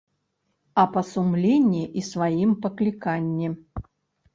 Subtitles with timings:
[0.83, 3.57] А па сумленні і сваім пакліканні.